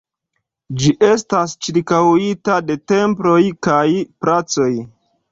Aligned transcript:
Ĝi 0.83 0.93
estas 1.07 1.51
ĉirkaŭita 1.65 2.55
de 2.69 2.77
temploj 2.93 3.35
kaj 3.67 3.83
placoj. 4.23 4.71